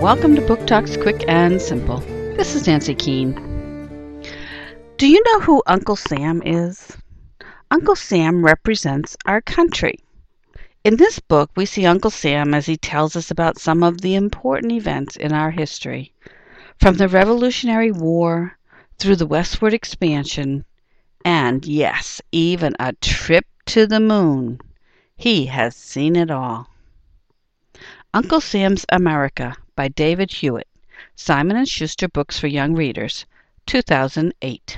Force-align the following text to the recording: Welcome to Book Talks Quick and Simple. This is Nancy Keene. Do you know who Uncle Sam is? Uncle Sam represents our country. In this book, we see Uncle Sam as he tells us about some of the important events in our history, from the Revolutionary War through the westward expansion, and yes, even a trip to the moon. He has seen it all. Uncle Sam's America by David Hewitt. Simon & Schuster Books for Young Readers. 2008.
Welcome 0.00 0.36
to 0.36 0.42
Book 0.42 0.64
Talks 0.64 0.96
Quick 0.96 1.24
and 1.26 1.60
Simple. 1.60 1.98
This 2.36 2.54
is 2.54 2.68
Nancy 2.68 2.94
Keene. 2.94 3.34
Do 4.96 5.08
you 5.08 5.20
know 5.26 5.40
who 5.40 5.60
Uncle 5.66 5.96
Sam 5.96 6.40
is? 6.46 6.96
Uncle 7.72 7.96
Sam 7.96 8.44
represents 8.44 9.16
our 9.26 9.40
country. 9.40 9.98
In 10.84 10.98
this 10.98 11.18
book, 11.18 11.50
we 11.56 11.66
see 11.66 11.84
Uncle 11.84 12.12
Sam 12.12 12.54
as 12.54 12.64
he 12.64 12.76
tells 12.76 13.16
us 13.16 13.32
about 13.32 13.58
some 13.58 13.82
of 13.82 14.00
the 14.00 14.14
important 14.14 14.70
events 14.70 15.16
in 15.16 15.32
our 15.32 15.50
history, 15.50 16.12
from 16.78 16.94
the 16.94 17.08
Revolutionary 17.08 17.90
War 17.90 18.56
through 19.00 19.16
the 19.16 19.26
westward 19.26 19.74
expansion, 19.74 20.64
and 21.24 21.66
yes, 21.66 22.20
even 22.30 22.76
a 22.78 22.92
trip 22.92 23.46
to 23.66 23.84
the 23.84 23.98
moon. 23.98 24.60
He 25.16 25.46
has 25.46 25.74
seen 25.74 26.14
it 26.14 26.30
all. 26.30 26.68
Uncle 28.14 28.40
Sam's 28.40 28.86
America 28.90 29.56
by 29.78 29.86
David 29.86 30.32
Hewitt. 30.32 30.66
Simon 31.14 31.64
& 31.64 31.66
Schuster 31.66 32.08
Books 32.08 32.36
for 32.36 32.48
Young 32.48 32.74
Readers. 32.74 33.26
2008. 33.66 34.76